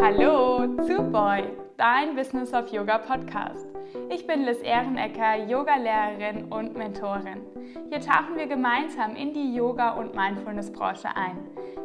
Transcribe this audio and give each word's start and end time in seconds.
Hallo 0.00 0.66
zu 0.86 1.02
Boy, 1.10 1.42
dein 1.76 2.14
Business 2.14 2.54
of 2.54 2.68
Yoga 2.68 2.98
Podcast. 2.98 3.66
Ich 4.10 4.28
bin 4.28 4.44
Liz 4.44 4.58
Ehrenecker, 4.62 5.44
Yogalehrerin 5.48 6.44
und 6.52 6.76
Mentorin. 6.76 7.42
Hier 7.88 8.00
tauchen 8.00 8.36
wir 8.36 8.46
gemeinsam 8.46 9.16
in 9.16 9.32
die 9.32 9.52
Yoga- 9.52 9.94
und 9.94 10.14
Mindfulness-Branche 10.14 11.08
ein. 11.16 11.38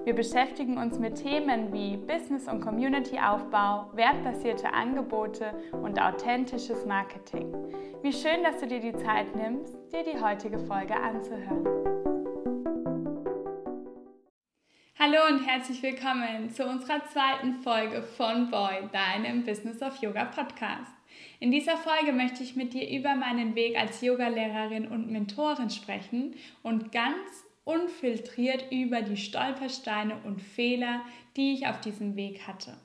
Wir 0.03 0.13
beschäftigen 0.13 0.77
uns 0.77 0.99
mit 0.99 1.15
Themen 1.15 1.73
wie 1.73 1.97
Business- 1.97 2.47
und 2.47 2.61
Community-Aufbau, 2.61 3.89
wertbasierte 3.93 4.71
Angebote 4.75 5.55
und 5.71 5.99
authentisches 5.99 6.85
Marketing. 6.85 7.51
Wie 8.03 8.13
schön, 8.13 8.43
dass 8.43 8.59
du 8.59 8.67
dir 8.67 8.79
die 8.79 8.93
Zeit 8.93 9.35
nimmst, 9.35 9.73
dir 9.91 10.03
die 10.03 10.21
heutige 10.21 10.59
Folge 10.59 10.95
anzuhören. 10.95 12.14
Hallo 15.05 15.19
und 15.29 15.45
herzlich 15.45 15.83
willkommen 15.83 16.49
zu 16.49 16.65
unserer 16.65 17.05
zweiten 17.05 17.61
Folge 17.61 18.01
von 18.01 18.49
Boy, 18.49 18.89
deinem 18.91 19.43
Business 19.43 19.83
of 19.83 20.01
Yoga 20.01 20.25
Podcast. 20.25 20.91
In 21.39 21.51
dieser 21.51 21.77
Folge 21.77 22.11
möchte 22.11 22.41
ich 22.41 22.55
mit 22.55 22.73
dir 22.73 22.89
über 22.89 23.13
meinen 23.13 23.53
Weg 23.53 23.77
als 23.77 24.01
Yogalehrerin 24.01 24.87
und 24.87 25.11
Mentorin 25.11 25.69
sprechen 25.69 26.33
und 26.63 26.91
ganz 26.91 27.43
unfiltriert 27.65 28.71
über 28.71 29.03
die 29.03 29.17
Stolpersteine 29.17 30.17
und 30.23 30.41
Fehler, 30.41 31.01
die 31.37 31.53
ich 31.53 31.67
auf 31.67 31.79
diesem 31.81 32.15
Weg 32.15 32.47
hatte. 32.47 32.75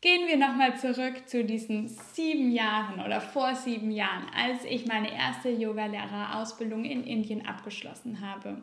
Gehen 0.00 0.26
wir 0.26 0.36
nochmal 0.36 0.78
zurück 0.78 1.28
zu 1.28 1.44
diesen 1.44 1.86
sieben 1.86 2.50
Jahren 2.50 2.98
oder 3.06 3.20
vor 3.20 3.54
sieben 3.54 3.92
Jahren, 3.92 4.26
als 4.36 4.64
ich 4.64 4.86
meine 4.86 5.14
erste 5.14 5.50
Yogalehrerausbildung 5.50 6.84
in 6.84 7.04
Indien 7.04 7.46
abgeschlossen 7.46 8.20
habe. 8.20 8.62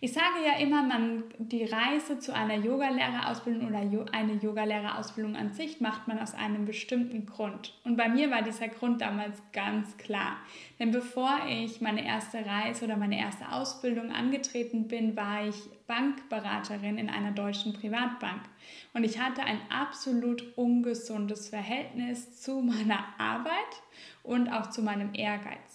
Ich 0.00 0.12
sage 0.12 0.44
ja 0.46 0.60
immer, 0.60 0.82
man 0.82 1.24
die 1.38 1.64
Reise 1.64 2.20
zu 2.20 2.32
einer 2.32 2.54
Yogalehrerausbildung 2.54 3.66
oder 3.66 3.80
eine 4.12 4.34
Yogalehrerausbildung 4.34 5.34
an 5.34 5.52
sich 5.52 5.80
macht 5.80 6.06
man 6.06 6.20
aus 6.20 6.34
einem 6.34 6.66
bestimmten 6.66 7.26
Grund. 7.26 7.74
Und 7.82 7.96
bei 7.96 8.08
mir 8.08 8.30
war 8.30 8.42
dieser 8.42 8.68
Grund 8.68 9.00
damals 9.00 9.42
ganz 9.52 9.96
klar. 9.96 10.36
Denn 10.78 10.92
bevor 10.92 11.40
ich 11.48 11.80
meine 11.80 12.06
erste 12.06 12.46
Reise 12.46 12.84
oder 12.84 12.96
meine 12.96 13.18
erste 13.18 13.50
Ausbildung 13.50 14.12
angetreten 14.12 14.86
bin, 14.86 15.16
war 15.16 15.48
ich 15.48 15.56
Bankberaterin 15.88 16.96
in 16.96 17.10
einer 17.10 17.32
deutschen 17.32 17.72
Privatbank. 17.72 18.42
Und 18.92 19.02
ich 19.02 19.18
hatte 19.18 19.42
ein 19.42 19.60
absolut 19.68 20.56
ungesundes 20.56 21.48
Verhältnis 21.48 22.40
zu 22.40 22.60
meiner 22.60 23.04
Arbeit 23.18 23.82
und 24.22 24.48
auch 24.48 24.70
zu 24.70 24.82
meinem 24.82 25.12
Ehrgeiz. 25.14 25.67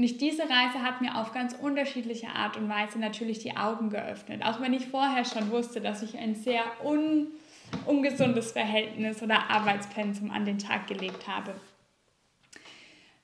Und 0.00 0.20
diese 0.22 0.44
Reise 0.44 0.82
hat 0.82 1.02
mir 1.02 1.14
auf 1.14 1.34
ganz 1.34 1.52
unterschiedliche 1.52 2.28
Art 2.28 2.56
und 2.56 2.70
Weise 2.70 2.98
natürlich 2.98 3.40
die 3.40 3.58
Augen 3.58 3.90
geöffnet. 3.90 4.42
Auch 4.42 4.58
wenn 4.58 4.72
ich 4.72 4.86
vorher 4.86 5.26
schon 5.26 5.50
wusste, 5.50 5.82
dass 5.82 6.02
ich 6.02 6.16
ein 6.16 6.34
sehr 6.34 6.62
un, 6.82 7.26
ungesundes 7.84 8.52
Verhältnis 8.52 9.22
oder 9.22 9.50
Arbeitspensum 9.50 10.30
an 10.30 10.46
den 10.46 10.58
Tag 10.58 10.86
gelegt 10.86 11.28
habe. 11.28 11.52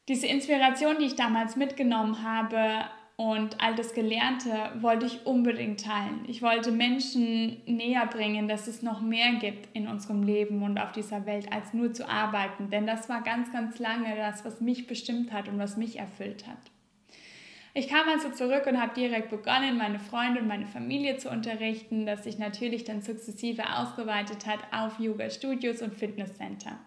Diese 0.06 0.26
Inspiration, 0.26 0.98
die 0.98 1.06
ich 1.06 1.16
damals 1.16 1.56
mitgenommen 1.56 2.22
habe 2.22 2.84
und 3.16 3.62
all 3.62 3.74
das 3.74 3.94
Gelernte, 3.94 4.72
wollte 4.80 5.06
ich 5.06 5.24
unbedingt 5.24 5.82
teilen. 5.82 6.24
Ich 6.28 6.42
wollte 6.42 6.70
Menschen 6.70 7.62
näher 7.64 8.06
bringen, 8.06 8.46
dass 8.46 8.66
es 8.66 8.82
noch 8.82 9.00
mehr 9.00 9.32
gibt 9.40 9.74
in 9.74 9.88
unserem 9.88 10.22
Leben 10.22 10.62
und 10.62 10.78
auf 10.78 10.92
dieser 10.92 11.24
Welt, 11.24 11.50
als 11.50 11.72
nur 11.72 11.94
zu 11.94 12.06
arbeiten. 12.06 12.68
Denn 12.68 12.86
das 12.86 13.08
war 13.08 13.22
ganz, 13.22 13.50
ganz 13.52 13.78
lange 13.78 14.14
das, 14.16 14.44
was 14.44 14.60
mich 14.60 14.86
bestimmt 14.86 15.32
hat 15.32 15.48
und 15.48 15.58
was 15.58 15.78
mich 15.78 15.98
erfüllt 15.98 16.46
hat. 16.46 16.58
Ich 17.72 17.88
kam 17.88 18.06
also 18.08 18.30
zurück 18.30 18.66
und 18.66 18.80
habe 18.80 18.94
direkt 18.94 19.30
begonnen, 19.30 19.78
meine 19.78 19.98
Freunde 19.98 20.40
und 20.40 20.48
meine 20.48 20.66
Familie 20.66 21.16
zu 21.16 21.30
unterrichten, 21.30 22.04
das 22.06 22.24
sich 22.24 22.38
natürlich 22.38 22.84
dann 22.84 23.02
sukzessive 23.02 23.64
ausgeweitet 23.76 24.46
hat 24.46 24.60
auf 24.72 24.98
Yoga-Studios 24.98 25.80
und 25.80 25.94
Fitnesscenter. 25.94 26.78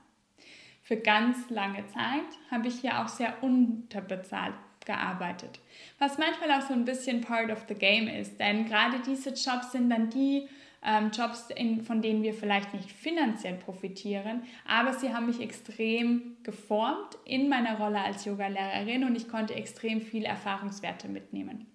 Für 0.83 0.97
ganz 0.97 1.49
lange 1.49 1.85
Zeit 1.87 2.25
habe 2.49 2.67
ich 2.67 2.81
hier 2.81 3.01
auch 3.01 3.07
sehr 3.07 3.43
unterbezahlt 3.43 4.55
gearbeitet. 4.89 5.59
Was 5.99 6.17
manchmal 6.17 6.51
auch 6.51 6.67
so 6.67 6.73
ein 6.73 6.83
bisschen 6.83 7.21
part 7.21 7.51
of 7.51 7.65
the 7.67 7.75
game 7.75 8.07
ist, 8.07 8.39
denn 8.39 8.65
gerade 8.65 8.97
diese 9.05 9.29
Jobs 9.29 9.71
sind 9.71 9.91
dann 9.91 10.09
die 10.09 10.47
ähm, 10.83 11.11
Jobs, 11.11 11.51
in, 11.51 11.83
von 11.83 12.01
denen 12.01 12.23
wir 12.23 12.33
vielleicht 12.33 12.73
nicht 12.73 12.91
finanziell 12.91 13.53
profitieren, 13.53 14.41
aber 14.67 14.93
sie 14.93 15.13
haben 15.13 15.27
mich 15.27 15.41
extrem 15.41 16.37
geformt 16.41 17.19
in 17.23 17.49
meiner 17.49 17.77
Rolle 17.77 17.99
als 17.99 18.25
Yogalehrerin 18.25 19.03
und 19.03 19.15
ich 19.15 19.29
konnte 19.29 19.53
extrem 19.53 20.01
viel 20.01 20.25
Erfahrungswerte 20.25 21.07
mitnehmen. 21.07 21.67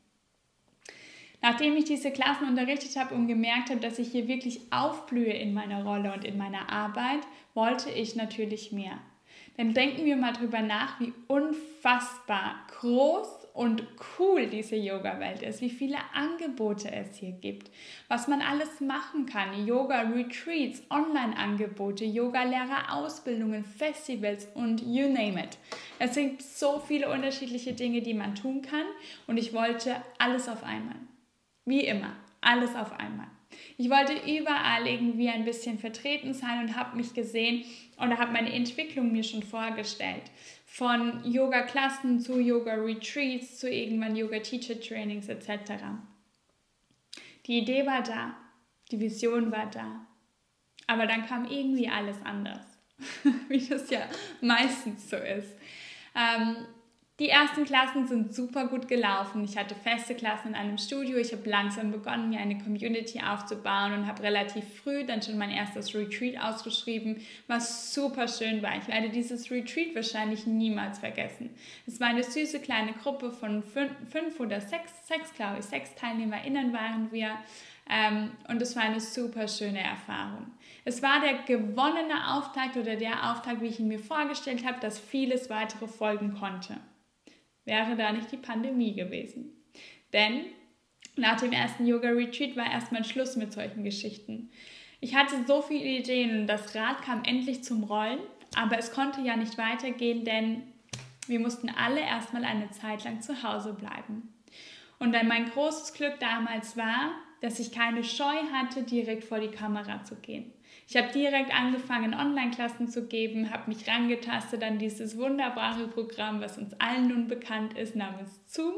Nachdem 1.41 1.77
ich 1.77 1.85
diese 1.85 2.11
Klassen 2.11 2.49
unterrichtet 2.49 2.97
habe 2.97 3.15
und 3.15 3.29
gemerkt 3.29 3.71
habe, 3.71 3.81
dass 3.81 4.01
ich 4.01 4.11
hier 4.11 4.27
wirklich 4.27 4.61
aufblühe 4.73 5.35
in 5.35 5.55
meiner 5.55 5.85
Rolle 5.85 6.13
und 6.13 6.25
in 6.25 6.37
meiner 6.37 6.69
Arbeit, 6.71 7.21
wollte 7.53 7.91
ich 7.91 8.17
natürlich 8.17 8.73
mehr. 8.73 8.99
Denn 9.57 9.73
denken 9.73 10.05
wir 10.05 10.17
mal 10.17 10.33
drüber 10.33 10.63
nach, 10.63 10.99
wie 10.99 11.13
unfassbar 11.29 12.67
groß 12.81 13.29
und 13.53 13.85
cool 14.19 14.47
diese 14.47 14.75
Yoga-Welt 14.75 15.43
ist, 15.43 15.61
wie 15.61 15.71
viele 15.71 15.99
Angebote 16.13 16.91
es 16.91 17.17
hier 17.17 17.31
gibt, 17.31 17.71
was 18.09 18.27
man 18.27 18.43
alles 18.43 18.81
machen 18.81 19.27
kann. 19.27 19.65
Yoga-Retreats, 19.65 20.83
Online-Angebote, 20.91 22.05
Yoga-Lehrer-Ausbildungen, 22.05 23.65
Festivals 23.65 24.49
und 24.55 24.83
you 24.83 25.09
name 25.09 25.45
it. 25.45 25.57
Es 26.01 26.15
sind 26.15 26.43
so 26.43 26.81
viele 26.81 27.09
unterschiedliche 27.11 27.75
Dinge, 27.75 28.03
die 28.03 28.15
man 28.15 28.35
tun 28.35 28.61
kann 28.61 28.87
und 29.29 29.37
ich 29.37 29.53
wollte 29.53 29.95
alles 30.19 30.49
auf 30.49 30.65
einmal. 30.65 30.97
Wie 31.65 31.85
immer, 31.87 32.17
alles 32.41 32.75
auf 32.75 32.93
einmal. 32.99 33.29
Ich 33.77 33.91
wollte 33.91 34.15
überall 34.15 34.87
irgendwie 34.87 35.29
ein 35.29 35.45
bisschen 35.45 35.79
vertreten 35.79 36.35
sein 36.35 36.61
und 36.61 36.77
habe 36.77 36.97
mich 36.97 37.15
gesehen 37.15 37.65
oder 37.97 38.19
habe 38.19 38.33
meine 38.33 38.53
Entwicklung 38.53 39.13
mir 39.13 39.25
schon 39.25 39.43
vorgestellt. 39.43 40.23
Von 40.67 41.25
Yoga-Klassen 41.25 42.21
zu 42.21 42.41
Yoga-Retreats 42.41 43.59
zu 43.59 43.71
irgendwann 43.71 44.17
Yoga-Teacher-Trainings 44.17 45.29
etc. 45.29 45.75
Die 47.47 47.59
Idee 47.59 47.87
war 47.87 48.03
da, 48.03 48.37
die 48.91 49.01
Vision 49.01 49.53
war 49.53 49.71
da, 49.71 50.07
aber 50.87 51.07
dann 51.07 51.27
kam 51.27 51.47
irgendwie 51.47 51.89
alles 51.89 52.17
anders, 52.25 52.67
wie 53.49 53.65
das 53.67 53.91
ja 53.91 54.09
meistens 54.41 55.11
so 55.11 55.17
ist. 55.17 55.55
Ähm, 56.15 56.57
die 57.21 57.29
ersten 57.29 57.65
Klassen 57.65 58.09
sind 58.09 58.35
super 58.35 58.67
gut 58.67 58.89
gelaufen. 58.89 59.45
Ich 59.45 59.57
hatte 59.57 59.77
feste 59.77 60.17
Klassen 60.17 60.49
in 60.49 60.55
einem 60.57 60.79
Studio. 60.79 61.17
Ich 61.17 61.31
habe 61.31 61.49
langsam 61.49 61.93
begonnen, 61.93 62.31
mir 62.31 62.41
eine 62.41 62.59
Community 62.59 63.21
aufzubauen 63.23 63.93
und 63.93 64.09
habe 64.09 64.25
relativ 64.25 64.65
früh 64.83 65.05
dann 65.05 65.23
schon 65.23 65.39
mein 65.39 65.53
erstes 65.53 65.95
Retreat 65.95 66.37
ausgeschrieben, 66.43 67.21
was 67.47 67.95
super 67.95 68.27
schön 68.27 68.65
war. 68.65 68.77
Ich 68.79 68.89
werde 68.89 69.11
dieses 69.11 69.49
Retreat 69.53 69.95
wahrscheinlich 69.95 70.49
niemals 70.49 70.99
vergessen. 70.99 71.51
Es 71.87 72.01
war 72.01 72.09
eine 72.09 72.25
süße 72.25 72.59
kleine 72.59 72.95
Gruppe 72.95 73.31
von 73.31 73.63
fünf, 73.63 73.93
fünf 74.11 74.41
oder 74.41 74.61
sechs, 74.61 75.07
sechs 75.07 75.33
glaube 75.35 75.61
ich, 75.61 75.67
sechs 75.67 75.95
TeilnehmerInnen 75.95 76.73
waren 76.73 77.13
wir. 77.13 77.37
Ähm, 77.89 78.33
und 78.49 78.61
es 78.61 78.75
war 78.75 78.83
eine 78.83 78.99
super 78.99 79.47
schöne 79.47 79.85
Erfahrung. 79.85 80.47
Es 80.85 81.01
war 81.01 81.21
der 81.21 81.45
gewonnene 81.47 82.35
Auftakt 82.35 82.77
oder 82.77 82.97
der 82.97 83.31
Auftakt, 83.31 83.61
wie 83.61 83.67
ich 83.67 83.79
ihn 83.79 83.87
mir 83.87 84.01
vorgestellt 84.01 84.67
habe, 84.67 84.81
dass 84.81 84.99
vieles 84.99 85.49
weitere 85.49 85.87
folgen 85.87 86.35
konnte 86.35 86.75
wäre 87.65 87.97
da 87.97 88.13
nicht 88.13 88.31
die 88.33 88.37
Pandemie 88.37 88.95
gewesen. 88.95 89.53
Denn 90.13 90.47
nach 91.17 91.41
dem 91.41 91.53
ersten 91.53 91.87
Yoga-Retreat 91.87 92.57
war 92.57 92.71
erstmal 92.71 93.05
Schluss 93.05 93.37
mit 93.37 93.53
solchen 93.53 93.85
Geschichten. 93.85 94.51
Ich 95.01 95.15
hatte 95.15 95.45
so 95.47 95.63
viele 95.63 95.85
Ideen 95.85 96.47
das 96.47 96.75
Rad 96.75 97.03
kam 97.03 97.23
endlich 97.25 97.63
zum 97.63 97.85
Rollen, 97.85 98.21
aber 98.57 98.79
es 98.79 98.93
konnte 98.93 99.21
ja 99.21 99.37
nicht 99.37 99.59
weitergehen, 99.59 100.25
denn 100.25 100.63
wir 101.27 101.41
mussten 101.41 101.69
alle 101.71 102.01
erstmal 102.01 102.45
eine 102.45 102.71
Zeit 102.71 103.05
lang 103.05 103.21
zu 103.21 103.43
Hause 103.43 103.75
bleiben. 103.75 104.35
Und 104.99 105.13
dann 105.13 105.29
mein 105.29 105.51
großes 105.51 105.95
Glück 105.95 106.19
damals 106.21 106.77
war, 106.77 107.12
dass 107.41 107.61
ich 107.61 107.73
keine 107.73 108.05
Scheu 108.05 108.37
hatte, 108.53 108.83
direkt 108.83 109.25
vor 109.25 109.41
die 109.41 109.50
Kamera 109.50 110.03
zu 110.05 110.17
gehen. 110.17 110.53
Ich 110.87 110.97
habe 110.97 111.13
direkt 111.13 111.55
angefangen, 111.55 112.15
Online-Klassen 112.15 112.89
zu 112.89 113.07
geben, 113.07 113.51
habe 113.51 113.71
mich 113.71 113.89
rangetastet 113.89 114.63
an 114.63 114.79
dieses 114.79 115.17
wunderbare 115.17 115.89
Programm, 115.89 116.41
was 116.41 116.59
uns 116.59 116.75
allen 116.81 117.09
nun 117.09 117.27
bekannt 117.27 117.77
ist, 117.77 117.97
namens 117.97 118.41
Zoom. 118.47 118.75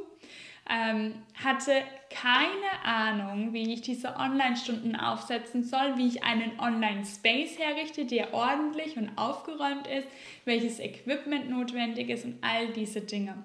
Ähm, 0.68 1.14
hatte 1.34 1.72
keine 2.10 2.84
Ahnung, 2.84 3.52
wie 3.52 3.72
ich 3.72 3.82
diese 3.82 4.16
Online-Stunden 4.16 4.96
aufsetzen 4.96 5.62
soll, 5.62 5.96
wie 5.96 6.08
ich 6.08 6.24
einen 6.24 6.58
Online-Space 6.58 7.58
herrichte, 7.58 8.04
der 8.04 8.34
ordentlich 8.34 8.96
und 8.96 9.16
aufgeräumt 9.16 9.86
ist, 9.86 10.08
welches 10.44 10.80
Equipment 10.80 11.50
notwendig 11.50 12.08
ist 12.08 12.24
und 12.24 12.42
all 12.42 12.72
diese 12.72 13.00
Dinge. 13.00 13.44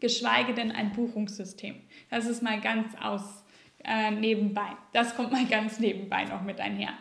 Geschweige 0.00 0.52
denn 0.52 0.70
ein 0.70 0.92
Buchungssystem. 0.92 1.76
Das 2.10 2.26
ist 2.26 2.42
mal 2.42 2.60
ganz 2.60 2.94
aus 3.00 3.44
äh, 3.84 4.10
nebenbei. 4.10 4.76
Das 4.92 5.16
kommt 5.16 5.32
mal 5.32 5.46
ganz 5.46 5.80
nebenbei 5.80 6.24
noch 6.24 6.42
mit 6.42 6.60
einher. 6.60 6.92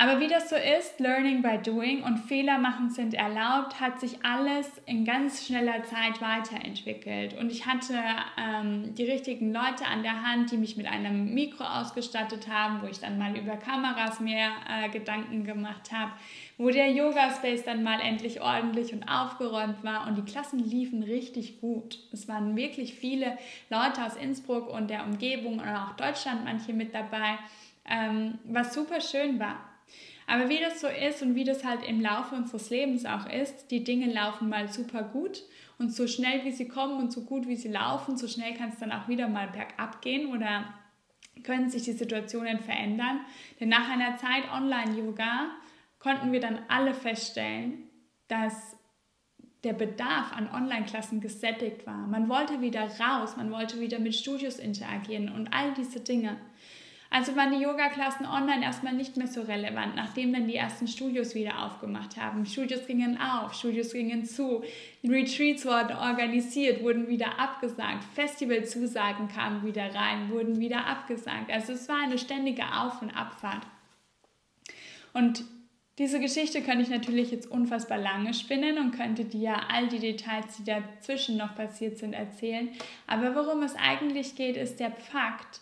Aber 0.00 0.18
wie 0.18 0.28
das 0.28 0.48
so 0.48 0.56
ist, 0.56 0.98
Learning 0.98 1.42
by 1.42 1.58
Doing 1.58 2.02
und 2.02 2.16
Fehler 2.20 2.56
machen 2.56 2.88
sind 2.88 3.12
erlaubt, 3.12 3.80
hat 3.80 4.00
sich 4.00 4.24
alles 4.24 4.66
in 4.86 5.04
ganz 5.04 5.46
schneller 5.46 5.82
Zeit 5.82 6.22
weiterentwickelt. 6.22 7.36
Und 7.38 7.52
ich 7.52 7.66
hatte 7.66 7.98
ähm, 8.38 8.94
die 8.94 9.04
richtigen 9.04 9.52
Leute 9.52 9.84
an 9.84 10.02
der 10.02 10.22
Hand, 10.22 10.52
die 10.52 10.56
mich 10.56 10.78
mit 10.78 10.86
einem 10.86 11.34
Mikro 11.34 11.64
ausgestattet 11.64 12.48
haben, 12.48 12.80
wo 12.80 12.86
ich 12.86 12.98
dann 12.98 13.18
mal 13.18 13.36
über 13.36 13.58
Kameras 13.58 14.20
mehr 14.20 14.52
äh, 14.70 14.88
Gedanken 14.88 15.44
gemacht 15.44 15.92
habe, 15.92 16.12
wo 16.56 16.70
der 16.70 16.90
Yoga 16.90 17.34
Space 17.34 17.64
dann 17.64 17.82
mal 17.82 18.00
endlich 18.00 18.40
ordentlich 18.40 18.94
und 18.94 19.06
aufgeräumt 19.06 19.84
war 19.84 20.06
und 20.06 20.16
die 20.16 20.32
Klassen 20.32 20.60
liefen 20.60 21.02
richtig 21.02 21.60
gut. 21.60 21.98
Es 22.10 22.26
waren 22.26 22.56
wirklich 22.56 22.94
viele 22.94 23.36
Leute 23.68 24.02
aus 24.06 24.16
Innsbruck 24.16 24.66
und 24.70 24.88
der 24.88 25.04
Umgebung 25.04 25.58
und 25.58 25.68
auch 25.68 25.94
Deutschland 25.96 26.42
manche 26.46 26.72
mit 26.72 26.94
dabei, 26.94 27.38
ähm, 27.84 28.38
was 28.44 28.72
super 28.72 29.02
schön 29.02 29.38
war. 29.38 29.69
Aber 30.30 30.48
wie 30.48 30.60
das 30.60 30.80
so 30.80 30.86
ist 30.86 31.22
und 31.22 31.34
wie 31.34 31.42
das 31.42 31.64
halt 31.64 31.82
im 31.82 32.00
Laufe 32.00 32.36
unseres 32.36 32.70
Lebens 32.70 33.04
auch 33.04 33.28
ist, 33.28 33.72
die 33.72 33.82
Dinge 33.82 34.12
laufen 34.12 34.48
mal 34.48 34.68
super 34.68 35.02
gut 35.02 35.42
und 35.76 35.92
so 35.92 36.06
schnell 36.06 36.44
wie 36.44 36.52
sie 36.52 36.68
kommen 36.68 37.00
und 37.00 37.12
so 37.12 37.22
gut 37.22 37.48
wie 37.48 37.56
sie 37.56 37.68
laufen, 37.68 38.16
so 38.16 38.28
schnell 38.28 38.54
kann 38.54 38.68
es 38.68 38.78
dann 38.78 38.92
auch 38.92 39.08
wieder 39.08 39.26
mal 39.26 39.48
bergab 39.48 40.00
gehen 40.02 40.32
oder 40.32 40.72
können 41.42 41.68
sich 41.68 41.82
die 41.82 41.94
Situationen 41.94 42.60
verändern. 42.60 43.22
Denn 43.58 43.70
nach 43.70 43.90
einer 43.90 44.18
Zeit 44.18 44.44
Online-Yoga 44.54 45.50
konnten 45.98 46.30
wir 46.30 46.38
dann 46.38 46.60
alle 46.68 46.94
feststellen, 46.94 47.88
dass 48.28 48.76
der 49.64 49.72
Bedarf 49.72 50.32
an 50.32 50.48
Online-Klassen 50.48 51.20
gesättigt 51.20 51.88
war. 51.88 52.06
Man 52.06 52.28
wollte 52.28 52.60
wieder 52.60 52.88
raus, 53.00 53.36
man 53.36 53.50
wollte 53.50 53.80
wieder 53.80 53.98
mit 53.98 54.14
Studios 54.14 54.60
interagieren 54.60 55.28
und 55.28 55.52
all 55.52 55.74
diese 55.74 55.98
Dinge. 55.98 56.36
Also 57.12 57.34
waren 57.34 57.50
die 57.50 57.62
Yoga-Klassen 57.62 58.24
online 58.24 58.62
erstmal 58.62 58.92
nicht 58.92 59.16
mehr 59.16 59.26
so 59.26 59.42
relevant, 59.42 59.96
nachdem 59.96 60.32
dann 60.32 60.46
die 60.46 60.54
ersten 60.54 60.86
Studios 60.86 61.34
wieder 61.34 61.64
aufgemacht 61.64 62.16
haben. 62.16 62.46
Studios 62.46 62.86
gingen 62.86 63.18
auf, 63.20 63.52
Studios 63.52 63.92
gingen 63.92 64.24
zu, 64.24 64.62
Retreats 65.02 65.66
wurden 65.66 65.96
organisiert, 65.96 66.84
wurden 66.84 67.08
wieder 67.08 67.40
abgesagt, 67.40 68.04
Festivalzusagen 68.14 69.26
kamen 69.26 69.64
wieder 69.64 69.92
rein, 69.92 70.30
wurden 70.30 70.60
wieder 70.60 70.86
abgesagt. 70.86 71.50
Also 71.50 71.72
es 71.72 71.88
war 71.88 72.00
eine 72.00 72.16
ständige 72.16 72.62
Auf- 72.72 73.02
und 73.02 73.10
Abfahrt. 73.10 73.66
Und 75.12 75.42
diese 75.98 76.20
Geschichte 76.20 76.62
könnte 76.62 76.82
ich 76.82 76.90
natürlich 76.90 77.32
jetzt 77.32 77.50
unfassbar 77.50 77.98
lange 77.98 78.34
spinnen 78.34 78.78
und 78.78 78.92
könnte 78.92 79.24
dir 79.24 79.68
all 79.68 79.88
die 79.88 79.98
Details, 79.98 80.56
die 80.58 80.64
dazwischen 80.64 81.36
noch 81.36 81.56
passiert 81.56 81.98
sind, 81.98 82.12
erzählen. 82.12 82.68
Aber 83.08 83.34
worum 83.34 83.64
es 83.64 83.74
eigentlich 83.74 84.36
geht, 84.36 84.56
ist 84.56 84.78
der 84.78 84.92
Fakt, 84.92 85.60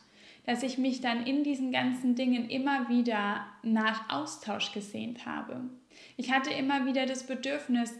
dass 0.48 0.62
ich 0.62 0.78
mich 0.78 1.02
dann 1.02 1.26
in 1.26 1.44
diesen 1.44 1.72
ganzen 1.72 2.14
Dingen 2.14 2.48
immer 2.48 2.88
wieder 2.88 3.44
nach 3.62 4.08
Austausch 4.08 4.72
gesehnt 4.72 5.26
habe. 5.26 5.60
Ich 6.16 6.32
hatte 6.32 6.50
immer 6.50 6.86
wieder 6.86 7.04
das 7.04 7.26
Bedürfnis, 7.26 7.92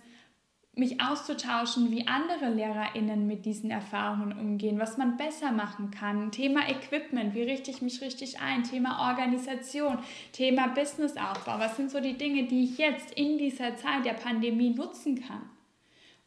mich 0.75 0.99
auszutauschen, 1.03 1.91
wie 1.91 2.07
andere 2.07 2.49
LehrerInnen 2.49 3.27
mit 3.27 3.45
diesen 3.45 3.71
Erfahrungen 3.71 4.33
umgehen, 4.33 4.79
was 4.79 4.97
man 4.97 5.19
besser 5.19 5.53
machen 5.53 5.91
kann. 5.91 6.33
Thema 6.33 6.71
Equipment, 6.71 7.35
wie 7.35 7.43
richte 7.43 7.71
ich 7.71 7.83
mich 7.83 8.01
richtig 8.01 8.41
ein? 8.41 8.65
Thema 8.65 9.11
Organisation, 9.11 9.99
Thema 10.33 10.69
Businessaufbau. 10.69 11.59
Was 11.59 11.77
sind 11.77 11.91
so 11.91 12.01
die 12.01 12.17
Dinge, 12.17 12.45
die 12.45 12.65
ich 12.65 12.79
jetzt 12.79 13.13
in 13.13 13.37
dieser 13.37 13.77
Zeit 13.77 14.07
der 14.07 14.15
Pandemie 14.15 14.71
nutzen 14.71 15.21
kann, 15.21 15.43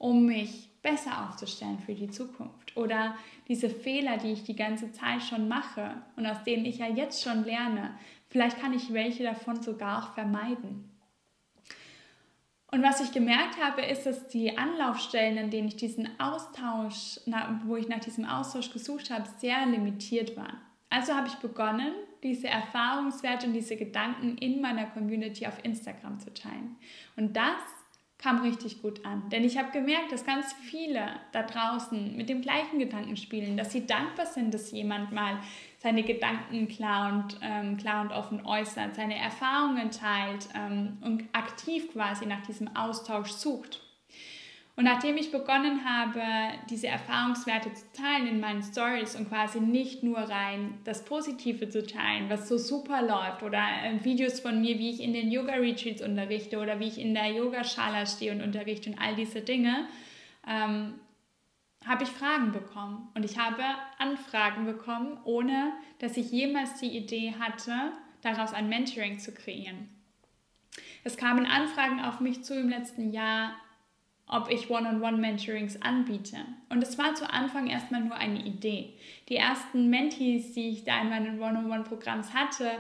um 0.02 0.26
mich 0.26 0.70
besser 0.82 1.30
aufzustellen 1.30 1.80
für 1.80 1.94
die 1.94 2.10
Zukunft? 2.10 2.76
Oder 2.76 3.16
diese 3.48 3.70
Fehler, 3.70 4.18
die 4.18 4.32
ich 4.32 4.44
die 4.44 4.56
ganze 4.56 4.92
Zeit 4.92 5.22
schon 5.22 5.48
mache 5.48 5.92
und 6.16 6.26
aus 6.26 6.44
denen 6.44 6.66
ich 6.66 6.80
ja 6.80 6.88
jetzt 6.88 7.24
schon 7.24 7.46
lerne, 7.46 7.92
vielleicht 8.30 8.60
kann 8.60 8.74
ich 8.74 8.92
welche 8.92 9.24
davon 9.24 9.62
sogar 9.62 10.04
auch 10.04 10.14
vermeiden. 10.16 10.90
Und 12.72 12.82
was 12.82 13.02
ich 13.02 13.12
gemerkt 13.12 13.62
habe, 13.62 13.82
ist, 13.82 14.06
dass 14.06 14.28
die 14.30 14.58
Anlaufstellen, 14.58 15.38
in 15.38 15.52
denen 15.52 15.68
ich 15.68 15.76
diesen 15.76 16.10
Austausch, 16.20 17.20
wo 17.66 17.76
ich 17.76 17.88
nach 17.88 18.00
diesem 18.00 18.26
Austausch 18.26 18.72
gesucht 18.72 19.12
habe, 19.12 19.30
sehr 19.38 19.66
limitiert 19.68 20.36
waren. 20.36 20.58
Also 20.90 21.14
habe 21.14 21.28
ich 21.28 21.36
begonnen, 21.36 21.94
diese 22.24 22.48
Erfahrungswerte 22.48 23.46
und 23.46 23.54
diese 23.54 23.76
Gedanken 23.76 24.38
in 24.38 24.62
meiner 24.62 24.86
Community 24.88 25.46
auf 25.46 25.64
Instagram 25.64 26.20
zu 26.20 26.34
teilen. 26.34 26.78
Und 27.18 27.36
das 27.36 27.62
kam 28.22 28.42
richtig 28.42 28.82
gut 28.82 29.06
an. 29.06 29.30
Denn 29.30 29.44
ich 29.44 29.58
habe 29.58 29.72
gemerkt, 29.72 30.12
dass 30.12 30.26
ganz 30.26 30.54
viele 30.54 31.08
da 31.32 31.44
draußen 31.44 32.16
mit 32.16 32.30
dem 32.30 32.42
gleichen 32.42 32.80
Gedanken 32.80 33.18
spielen, 33.18 33.58
dass 33.58 33.72
sie 33.72 33.88
dankbar 33.88 34.26
sind, 34.26 34.54
dass 34.54 34.72
jemand 34.72 35.12
mal 35.12 35.40
seine 35.80 36.04
Gedanken 36.04 36.68
klar 36.68 37.12
und, 37.12 37.40
ähm, 37.42 37.78
klar 37.78 38.02
und 38.02 38.12
offen 38.12 38.46
äußert, 38.46 38.96
seine 38.96 39.18
Erfahrungen 39.18 39.90
teilt 39.92 40.48
ähm, 40.56 40.98
und 41.02 41.24
aktiv 41.34 41.92
quasi 41.92 42.26
nach 42.26 42.44
diesem 42.44 42.76
Austausch 42.76 43.32
sucht. 43.32 43.82
Und 44.78 44.86
nachdem 44.86 45.18
ich 45.18 45.32
begonnen 45.32 45.86
habe, 45.86 46.24
diese 46.70 46.88
Erfahrungswerte 46.88 47.74
zu 47.74 47.84
teilen 47.92 48.28
in 48.28 48.40
meinen 48.40 48.64
Stories 48.64 49.16
und 49.16 49.28
quasi 49.28 49.60
nicht 49.60 50.02
nur 50.02 50.18
rein 50.18 50.80
das 50.86 51.04
Positive 51.04 51.70
zu 51.70 51.86
teilen, 51.86 52.30
was 52.30 52.48
so 52.48 52.58
super 52.58 53.02
läuft 53.02 53.44
oder 53.44 53.60
äh, 53.60 54.04
Videos 54.04 54.40
von 54.40 54.62
mir, 54.62 54.80
wie 54.80 54.90
ich 54.90 55.02
in 55.02 55.14
den 55.14 55.30
Yoga 55.30 55.56
Retreats 55.56 56.02
unterrichte 56.02 56.58
oder 56.58 56.80
wie 56.80 56.88
ich 56.88 57.00
in 57.00 57.14
der 57.14 57.28
Yoga 57.32 57.64
Schala 57.64 58.06
stehe 58.06 58.32
und 58.32 58.42
unterrichte 58.42 58.90
und 58.90 59.00
all 59.00 59.16
diese 59.16 59.42
Dinge, 59.42 59.88
ähm, 60.48 60.94
habe 61.86 62.04
ich 62.04 62.10
Fragen 62.10 62.52
bekommen 62.52 63.10
und 63.16 63.26
ich 63.26 63.38
habe 63.38 63.64
Anfragen 63.98 64.66
bekommen, 64.66 65.20
ohne 65.26 65.74
dass 66.00 66.16
ich 66.16 66.32
jemals 66.32 66.80
die 66.80 66.96
Idee 66.96 67.36
hatte, 67.40 67.92
daraus 68.22 68.54
ein 68.54 68.70
Mentoring 68.70 69.20
zu 69.20 69.34
kreieren. 69.34 69.90
Es 71.04 71.18
kamen 71.18 71.46
Anfragen 71.46 72.00
auf 72.00 72.20
mich 72.20 72.44
zu 72.44 72.58
im 72.58 72.70
letzten 72.70 73.12
Jahr, 73.12 73.56
ob 74.32 74.50
ich 74.50 74.70
One-on-One-Mentorings 74.70 75.82
anbiete. 75.82 76.38
Und 76.70 76.82
es 76.82 76.98
war 76.98 77.14
zu 77.16 77.32
Anfang 77.32 77.68
erstmal 77.68 78.02
nur 78.02 78.16
eine 78.16 78.44
Idee. 78.44 78.94
Die 79.30 79.36
ersten 79.36 79.90
Mentees, 79.90 80.54
die 80.54 80.70
ich 80.70 80.84
da 80.86 81.02
in 81.02 81.10
meinen 81.10 81.40
One-on-One-Programms 81.40 82.34
hatte, 82.34 82.72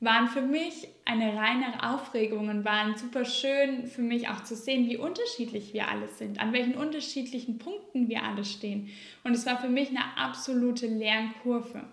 waren 0.00 0.28
für 0.28 0.42
mich 0.42 0.88
eine 1.06 1.34
reine 1.36 1.90
Aufregung 1.90 2.48
und 2.48 2.64
waren 2.64 2.96
super 2.96 3.24
schön 3.24 3.86
für 3.86 4.02
mich 4.02 4.28
auch 4.28 4.42
zu 4.42 4.54
sehen, 4.54 4.86
wie 4.88 4.98
unterschiedlich 4.98 5.72
wir 5.72 5.88
alle 5.88 6.08
sind, 6.08 6.38
an 6.38 6.52
welchen 6.52 6.74
unterschiedlichen 6.74 7.58
Punkten 7.58 8.08
wir 8.08 8.22
alle 8.22 8.44
stehen. 8.44 8.90
Und 9.24 9.32
es 9.32 9.46
war 9.46 9.58
für 9.58 9.70
mich 9.70 9.88
eine 9.88 10.04
absolute 10.18 10.86
Lernkurve, 10.86 11.84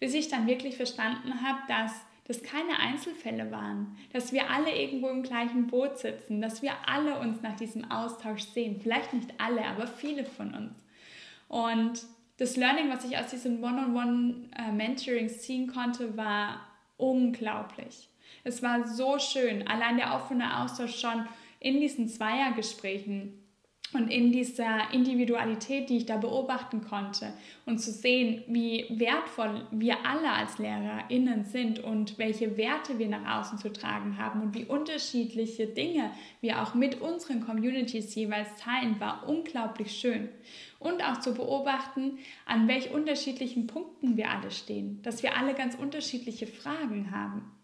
bis 0.00 0.14
ich 0.14 0.28
dann 0.28 0.48
wirklich 0.48 0.76
verstanden 0.76 1.42
habe, 1.42 1.60
dass 1.68 1.92
das 2.32 2.42
keine 2.42 2.78
Einzelfälle 2.78 3.50
waren, 3.50 3.96
dass 4.12 4.32
wir 4.32 4.50
alle 4.50 4.74
irgendwo 4.74 5.08
im 5.08 5.22
gleichen 5.22 5.66
Boot 5.66 5.98
sitzen, 5.98 6.40
dass 6.40 6.62
wir 6.62 6.72
alle 6.86 7.18
uns 7.18 7.42
nach 7.42 7.56
diesem 7.56 7.90
Austausch 7.90 8.42
sehen. 8.42 8.80
Vielleicht 8.80 9.12
nicht 9.12 9.34
alle, 9.38 9.64
aber 9.66 9.86
viele 9.86 10.24
von 10.24 10.54
uns. 10.54 10.74
Und 11.48 12.02
das 12.38 12.56
Learning, 12.56 12.90
was 12.90 13.04
ich 13.04 13.18
aus 13.18 13.28
diesen 13.28 13.62
One-on-One-Mentorings 13.62 15.34
äh, 15.34 15.38
ziehen 15.38 15.66
konnte, 15.66 16.16
war 16.16 16.66
unglaublich. 16.96 18.08
Es 18.44 18.62
war 18.62 18.86
so 18.88 19.18
schön, 19.18 19.68
allein 19.68 19.96
der 19.98 20.14
offene 20.14 20.60
Austausch 20.60 20.98
schon 20.98 21.26
in 21.60 21.80
diesen 21.80 22.08
Zweiergesprächen 22.08 23.41
und 23.94 24.08
in 24.08 24.32
dieser 24.32 24.92
Individualität, 24.92 25.90
die 25.90 25.98
ich 25.98 26.06
da 26.06 26.16
beobachten 26.16 26.82
konnte 26.82 27.32
und 27.66 27.78
zu 27.78 27.90
sehen, 27.90 28.42
wie 28.46 28.86
wertvoll 28.90 29.66
wir 29.70 30.04
alle 30.06 30.30
als 30.30 30.58
LehrerInnen 30.58 31.44
sind 31.44 31.78
und 31.78 32.18
welche 32.18 32.56
Werte 32.56 32.98
wir 32.98 33.08
nach 33.08 33.40
außen 33.40 33.58
zu 33.58 33.72
tragen 33.72 34.18
haben 34.18 34.42
und 34.42 34.54
wie 34.54 34.64
unterschiedliche 34.64 35.66
Dinge 35.66 36.10
wir 36.40 36.62
auch 36.62 36.74
mit 36.74 37.00
unseren 37.00 37.44
Communities 37.44 38.14
jeweils 38.14 38.48
teilen, 38.56 38.98
war 39.00 39.28
unglaublich 39.28 39.92
schön. 39.92 40.28
Und 40.78 41.04
auch 41.04 41.20
zu 41.20 41.34
beobachten, 41.34 42.18
an 42.44 42.66
welch 42.66 42.92
unterschiedlichen 42.92 43.66
Punkten 43.66 44.16
wir 44.16 44.30
alle 44.30 44.50
stehen, 44.50 45.00
dass 45.02 45.22
wir 45.22 45.36
alle 45.36 45.54
ganz 45.54 45.76
unterschiedliche 45.76 46.46
Fragen 46.46 47.12
haben. 47.12 47.61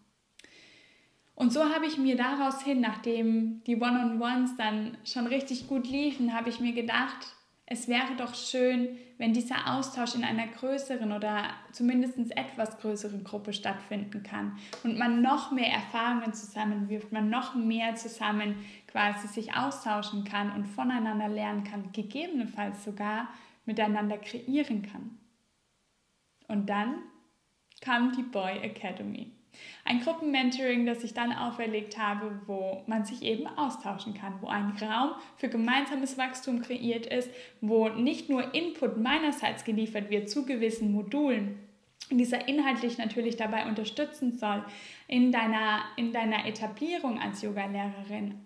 Und 1.39 1.53
so 1.53 1.73
habe 1.73 1.85
ich 1.85 1.97
mir 1.97 2.17
daraus 2.17 2.61
hin, 2.63 2.81
nachdem 2.81 3.63
die 3.63 3.77
One-on-Ones 3.77 4.57
dann 4.57 4.97
schon 5.05 5.25
richtig 5.25 5.69
gut 5.69 5.87
liefen, 5.87 6.33
habe 6.33 6.49
ich 6.49 6.59
mir 6.59 6.73
gedacht, 6.73 7.33
es 7.65 7.87
wäre 7.87 8.13
doch 8.17 8.35
schön, 8.35 8.97
wenn 9.17 9.31
dieser 9.31 9.73
Austausch 9.73 10.15
in 10.15 10.25
einer 10.25 10.47
größeren 10.47 11.13
oder 11.13 11.45
zumindest 11.71 12.17
etwas 12.35 12.77
größeren 12.79 13.23
Gruppe 13.23 13.53
stattfinden 13.53 14.21
kann 14.21 14.57
und 14.83 14.97
man 14.97 15.21
noch 15.21 15.53
mehr 15.53 15.71
Erfahrungen 15.71 16.33
zusammenwirft, 16.33 17.13
man 17.13 17.29
noch 17.29 17.55
mehr 17.55 17.95
zusammen 17.95 18.55
quasi 18.87 19.29
sich 19.29 19.55
austauschen 19.55 20.25
kann 20.25 20.51
und 20.51 20.65
voneinander 20.65 21.29
lernen 21.29 21.63
kann, 21.63 21.93
gegebenenfalls 21.93 22.83
sogar 22.83 23.29
miteinander 23.65 24.17
kreieren 24.17 24.81
kann. 24.81 25.17
Und 26.49 26.69
dann 26.69 26.95
kam 27.79 28.11
die 28.11 28.23
Boy 28.23 28.57
Academy. 28.57 29.38
Ein 29.85 30.01
Gruppenmentoring, 30.01 30.85
das 30.85 31.03
ich 31.03 31.13
dann 31.13 31.31
auferlegt 31.31 31.97
habe, 31.97 32.41
wo 32.45 32.83
man 32.87 33.05
sich 33.05 33.23
eben 33.23 33.47
austauschen 33.47 34.13
kann, 34.13 34.41
wo 34.41 34.47
ein 34.47 34.71
Raum 34.81 35.11
für 35.37 35.49
gemeinsames 35.49 36.17
Wachstum 36.17 36.61
kreiert 36.61 37.05
ist, 37.05 37.29
wo 37.61 37.89
nicht 37.89 38.29
nur 38.29 38.53
Input 38.53 38.97
meinerseits 38.97 39.63
geliefert 39.63 40.09
wird 40.09 40.29
zu 40.29 40.45
gewissen 40.45 40.91
Modulen, 40.91 41.59
dieser 42.11 42.47
inhaltlich 42.47 42.97
natürlich 42.97 43.35
dabei 43.35 43.67
unterstützen 43.67 44.37
soll 44.37 44.63
in 45.07 45.31
deiner, 45.31 45.81
in 45.95 46.11
deiner 46.11 46.45
Etablierung 46.45 47.19
als 47.19 47.41
Yoga-Lehrerin. 47.41 48.39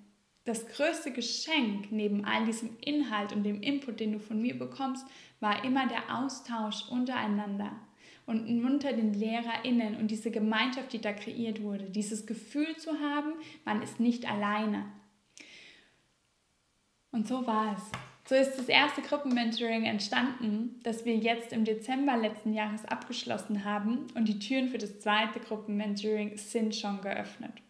Das 0.45 0.67
größte 0.67 1.11
Geschenk 1.11 1.91
neben 1.91 2.25
all 2.25 2.45
diesem 2.45 2.77
Inhalt 2.81 3.31
und 3.31 3.43
dem 3.43 3.61
Input, 3.61 4.01
den 4.01 4.11
du 4.11 4.19
von 4.19 4.41
mir 4.41 4.57
bekommst, 4.59 5.07
war 5.39 5.63
immer 5.63 5.87
der 5.87 6.17
Austausch 6.17 6.89
untereinander 6.89 7.71
und 8.25 8.63
unter 8.65 8.93
den 8.93 9.13
LehrerInnen 9.13 9.97
und 9.97 10.09
diese 10.09 10.31
Gemeinschaft, 10.31 10.93
die 10.93 11.01
da 11.01 11.13
kreiert 11.13 11.61
wurde. 11.61 11.89
Dieses 11.89 12.25
Gefühl 12.25 12.75
zu 12.77 12.99
haben, 12.99 13.33
man 13.65 13.81
ist 13.81 13.99
nicht 13.99 14.29
alleine. 14.29 14.85
Und 17.11 17.27
so 17.27 17.45
war 17.45 17.75
es. 17.75 17.91
So 18.25 18.35
ist 18.35 18.57
das 18.57 18.69
erste 18.69 19.01
Gruppenmentoring 19.01 19.83
entstanden, 19.83 20.79
das 20.83 21.03
wir 21.03 21.15
jetzt 21.15 21.51
im 21.51 21.65
Dezember 21.65 22.15
letzten 22.15 22.53
Jahres 22.53 22.85
abgeschlossen 22.85 23.65
haben 23.65 24.07
und 24.15 24.29
die 24.29 24.39
Türen 24.39 24.69
für 24.69 24.77
das 24.77 25.01
zweite 25.01 25.41
Gruppenmentoring 25.41 26.37
sind 26.37 26.73
schon 26.73 27.01
geöffnet. 27.01 27.61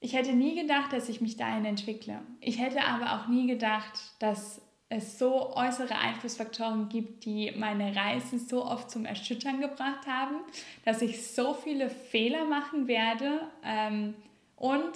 Ich 0.00 0.12
hätte 0.12 0.34
nie 0.34 0.60
gedacht, 0.60 0.92
dass 0.92 1.08
ich 1.08 1.20
mich 1.20 1.36
dahin 1.36 1.64
entwickle. 1.64 2.20
Ich 2.40 2.58
hätte 2.58 2.84
aber 2.84 3.14
auch 3.14 3.28
nie 3.28 3.46
gedacht, 3.46 3.98
dass 4.18 4.60
es 4.94 5.18
so 5.18 5.56
äußere 5.56 5.96
Einflussfaktoren 5.96 6.88
gibt, 6.88 7.24
die 7.24 7.52
meine 7.56 7.96
Reise 7.96 8.38
so 8.38 8.64
oft 8.64 8.90
zum 8.90 9.06
Erschüttern 9.06 9.60
gebracht 9.60 10.06
haben, 10.06 10.36
dass 10.84 11.00
ich 11.00 11.26
so 11.26 11.54
viele 11.54 11.88
Fehler 11.88 12.44
machen 12.44 12.88
werde 12.88 13.40
ähm, 13.64 14.14
und 14.56 14.92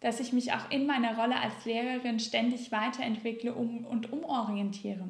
dass 0.00 0.20
ich 0.20 0.32
mich 0.32 0.52
auch 0.52 0.70
in 0.70 0.86
meiner 0.86 1.18
Rolle 1.18 1.38
als 1.38 1.66
Lehrerin 1.66 2.18
ständig 2.18 2.72
weiterentwickle 2.72 3.52
um, 3.52 3.84
und 3.84 4.10
umorientiere. 4.10 5.06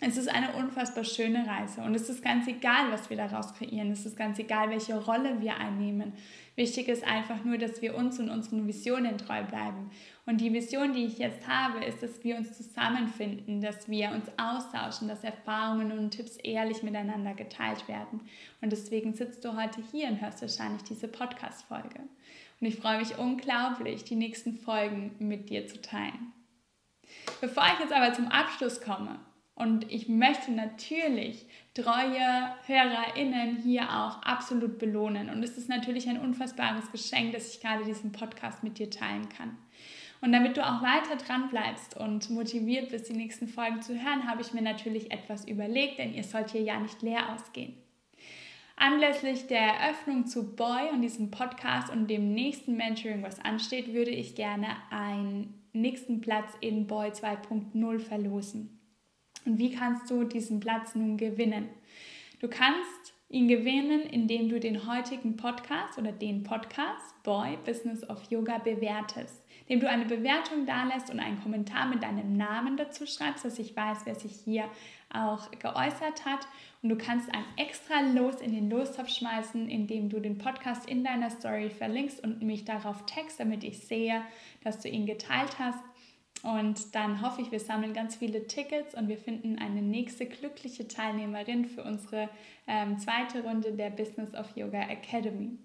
Es 0.00 0.16
ist 0.16 0.28
eine 0.28 0.54
unfassbar 0.54 1.04
schöne 1.04 1.46
Reise 1.46 1.82
und 1.82 1.94
es 1.94 2.08
ist 2.08 2.24
ganz 2.24 2.48
egal, 2.48 2.90
was 2.90 3.08
wir 3.08 3.16
daraus 3.16 3.54
kreieren. 3.54 3.92
Es 3.92 4.04
ist 4.04 4.16
ganz 4.16 4.36
egal, 4.40 4.70
welche 4.70 4.98
Rolle 4.98 5.40
wir 5.40 5.56
einnehmen. 5.58 6.14
Wichtig 6.56 6.88
ist 6.88 7.06
einfach 7.06 7.44
nur, 7.44 7.56
dass 7.56 7.80
wir 7.82 7.94
uns 7.94 8.18
und 8.18 8.28
unseren 8.28 8.66
Visionen 8.66 9.16
treu 9.16 9.44
bleiben. 9.44 9.90
Und 10.24 10.40
die 10.40 10.52
Vision, 10.52 10.92
die 10.92 11.04
ich 11.04 11.18
jetzt 11.18 11.48
habe, 11.48 11.84
ist, 11.84 12.02
dass 12.02 12.22
wir 12.22 12.36
uns 12.36 12.56
zusammenfinden, 12.56 13.60
dass 13.60 13.88
wir 13.88 14.10
uns 14.12 14.26
austauschen, 14.38 15.08
dass 15.08 15.24
Erfahrungen 15.24 15.90
und 15.98 16.12
Tipps 16.12 16.36
ehrlich 16.36 16.84
miteinander 16.84 17.34
geteilt 17.34 17.88
werden. 17.88 18.20
Und 18.60 18.70
deswegen 18.70 19.14
sitzt 19.14 19.44
du 19.44 19.56
heute 19.60 19.82
hier 19.90 20.08
und 20.08 20.20
hörst 20.20 20.40
wahrscheinlich 20.40 20.84
diese 20.84 21.08
Podcast-Folge. 21.08 22.00
Und 22.60 22.66
ich 22.66 22.76
freue 22.76 22.98
mich 22.98 23.18
unglaublich, 23.18 24.04
die 24.04 24.14
nächsten 24.14 24.54
Folgen 24.54 25.16
mit 25.18 25.50
dir 25.50 25.66
zu 25.66 25.82
teilen. 25.82 26.32
Bevor 27.40 27.64
ich 27.74 27.80
jetzt 27.80 27.92
aber 27.92 28.12
zum 28.12 28.28
Abschluss 28.28 28.80
komme, 28.80 29.18
und 29.54 29.90
ich 29.92 30.08
möchte 30.08 30.50
natürlich 30.50 31.46
treue 31.74 32.54
HörerInnen 32.66 33.58
hier 33.58 33.82
auch 33.82 34.22
absolut 34.22 34.78
belohnen. 34.78 35.28
Und 35.28 35.42
es 35.42 35.58
ist 35.58 35.68
natürlich 35.68 36.08
ein 36.08 36.18
unfassbares 36.18 36.90
Geschenk, 36.90 37.32
dass 37.32 37.54
ich 37.54 37.60
gerade 37.60 37.84
diesen 37.84 38.12
Podcast 38.12 38.62
mit 38.62 38.78
dir 38.78 38.90
teilen 38.90 39.28
kann. 39.28 39.58
Und 40.22 40.30
damit 40.30 40.56
du 40.56 40.64
auch 40.64 40.82
weiter 40.82 41.16
dran 41.16 41.48
bleibst 41.48 41.96
und 41.96 42.30
motiviert 42.30 42.90
bist, 42.90 43.08
die 43.08 43.16
nächsten 43.16 43.48
Folgen 43.48 43.82
zu 43.82 43.94
hören, 43.94 44.28
habe 44.28 44.40
ich 44.40 44.54
mir 44.54 44.62
natürlich 44.62 45.10
etwas 45.10 45.46
überlegt, 45.46 45.98
denn 45.98 46.14
ihr 46.14 46.22
sollt 46.22 46.52
hier 46.52 46.62
ja 46.62 46.78
nicht 46.78 47.02
leer 47.02 47.34
ausgehen. 47.34 47.74
Anlässlich 48.76 49.48
der 49.48 49.60
Eröffnung 49.60 50.26
zu 50.26 50.54
Boy 50.54 50.90
und 50.92 51.02
diesem 51.02 51.32
Podcast 51.32 51.90
und 51.90 52.08
dem 52.08 52.32
nächsten 52.34 52.76
Mentoring, 52.76 53.24
was 53.24 53.40
ansteht, 53.40 53.92
würde 53.92 54.12
ich 54.12 54.36
gerne 54.36 54.68
einen 54.90 55.60
nächsten 55.72 56.20
Platz 56.20 56.52
in 56.60 56.86
Boy 56.86 57.08
2.0 57.08 57.98
verlosen. 57.98 58.78
Und 59.44 59.58
wie 59.58 59.72
kannst 59.72 60.08
du 60.08 60.22
diesen 60.22 60.60
Platz 60.60 60.94
nun 60.94 61.16
gewinnen? 61.16 61.68
Du 62.40 62.48
kannst 62.48 63.11
ihn 63.32 63.48
gewinnen, 63.48 64.02
indem 64.02 64.50
du 64.50 64.60
den 64.60 64.86
heutigen 64.86 65.36
Podcast 65.36 65.98
oder 65.98 66.12
den 66.12 66.42
Podcast 66.42 67.22
Boy 67.22 67.56
Business 67.64 68.08
of 68.10 68.22
Yoga 68.30 68.58
bewertest, 68.58 69.42
indem 69.66 69.80
du 69.80 69.88
eine 69.88 70.04
Bewertung 70.04 70.66
dalässt 70.66 71.10
und 71.10 71.18
einen 71.18 71.40
Kommentar 71.42 71.86
mit 71.86 72.02
deinem 72.02 72.36
Namen 72.36 72.76
dazu 72.76 73.06
schreibst, 73.06 73.46
dass 73.46 73.58
ich 73.58 73.74
weiß, 73.74 74.00
wer 74.04 74.14
sich 74.14 74.32
hier 74.44 74.64
auch 75.10 75.50
geäußert 75.50 76.26
hat. 76.26 76.46
Und 76.82 76.90
du 76.90 76.96
kannst 76.96 77.32
ein 77.34 77.44
extra 77.56 78.00
Los 78.00 78.42
in 78.42 78.52
den 78.52 78.68
Lostopf 78.68 79.08
schmeißen, 79.08 79.66
indem 79.66 80.10
du 80.10 80.20
den 80.20 80.36
Podcast 80.36 80.86
in 80.86 81.02
deiner 81.02 81.30
Story 81.30 81.70
verlinkst 81.70 82.22
und 82.22 82.42
mich 82.42 82.66
darauf 82.66 83.06
text, 83.06 83.40
damit 83.40 83.64
ich 83.64 83.78
sehe, 83.78 84.22
dass 84.62 84.78
du 84.80 84.90
ihn 84.90 85.06
geteilt 85.06 85.58
hast. 85.58 85.82
Und 86.42 86.94
dann 86.94 87.22
hoffe 87.22 87.40
ich, 87.40 87.52
wir 87.52 87.60
sammeln 87.60 87.94
ganz 87.94 88.16
viele 88.16 88.46
Tickets 88.46 88.94
und 88.94 89.08
wir 89.08 89.18
finden 89.18 89.58
eine 89.58 89.80
nächste 89.80 90.26
glückliche 90.26 90.88
Teilnehmerin 90.88 91.66
für 91.66 91.84
unsere 91.84 92.28
ähm, 92.66 92.98
zweite 92.98 93.44
Runde 93.44 93.72
der 93.72 93.90
Business 93.90 94.34
of 94.34 94.56
Yoga 94.56 94.82
Academy. 94.88 95.58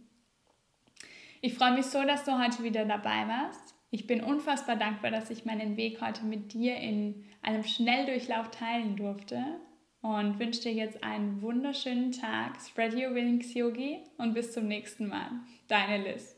Ich 1.42 1.56
freue 1.56 1.74
mich 1.74 1.86
so, 1.86 2.04
dass 2.04 2.26
du 2.26 2.44
heute 2.44 2.64
wieder 2.64 2.86
dabei 2.86 3.28
warst. 3.28 3.76
Ich 3.90 4.06
bin 4.06 4.22
unfassbar 4.22 4.76
dankbar, 4.76 5.12
dass 5.12 5.30
ich 5.30 5.46
meinen 5.46 5.78
Weg 5.78 6.02
heute 6.02 6.26
mit 6.26 6.54
dir 6.54 6.76
in 6.78 7.26
einem 7.42 7.64
Schnelldurchlauf 7.64 8.52
teilen 8.52 8.98
durfte 8.98 9.44
und 10.02 10.40
wünsche 10.40 10.62
dir 10.62 10.74
jetzt 10.74 11.04
einen 11.04 11.42
wunderschönen 11.42 12.12
Tag. 12.12 12.60
Spread 12.62 12.94
your 12.94 13.16
wings, 13.16 13.54
Yogi, 13.54 14.04
und 14.18 14.34
bis 14.34 14.52
zum 14.52 14.68
nächsten 14.68 15.08
Mal. 15.08 15.32
Deine 15.68 16.04
Liz. 16.04 16.36